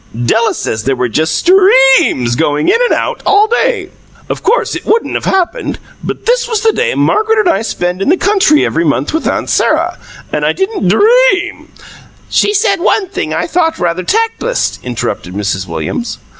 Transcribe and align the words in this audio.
Della 0.25 0.55
says 0.55 0.85
there 0.85 0.95
were 0.95 1.07
just 1.09 1.35
STREAMS 1.35 2.35
going 2.35 2.69
in 2.69 2.81
and 2.85 2.91
out 2.91 3.21
all 3.23 3.45
day. 3.45 3.91
Of 4.29 4.41
course 4.41 4.73
it 4.75 4.83
wouldn't 4.83 5.13
have 5.13 5.25
happened, 5.25 5.77
but 6.03 6.25
this 6.25 6.47
was 6.47 6.61
the 6.61 6.73
day 6.73 6.95
Margaret 6.95 7.37
and 7.37 7.47
I 7.47 7.61
spend 7.61 8.01
every 8.01 8.07
month 8.09 8.13
in 8.13 8.19
the 8.19 8.25
country 8.25 8.67
with 8.67 9.27
Aunt 9.27 9.49
Sarah, 9.51 9.99
and 10.33 10.43
I 10.43 10.53
didn't 10.53 10.87
DREAM" 10.87 11.71
"She 12.31 12.51
said 12.55 12.79
one 12.79 13.09
thing 13.09 13.31
I 13.31 13.45
thought 13.45 13.77
rather 13.77 14.01
tactless," 14.01 14.79
interrupted 14.81 15.35
Mrs. 15.35 15.67
Williams. 15.67 16.17